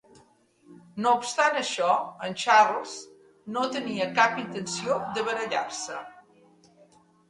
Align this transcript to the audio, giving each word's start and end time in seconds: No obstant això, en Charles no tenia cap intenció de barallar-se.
No 1.05 1.11
obstant 1.19 1.59
això, 1.59 1.91
en 2.29 2.39
Charles 2.45 2.97
no 3.53 3.69
tenia 3.79 4.11
cap 4.19 4.43
intenció 4.49 5.01
de 5.17 5.31
barallar-se. 5.33 6.05